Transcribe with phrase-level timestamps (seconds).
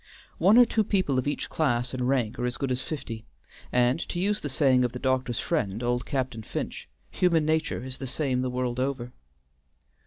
[0.39, 3.23] One or two people of each class and rank are as good as fifty,
[3.71, 7.99] and, to use the saying of the doctor's friend, old Captain Finch: "Human nature is
[7.99, 9.13] the same the world over."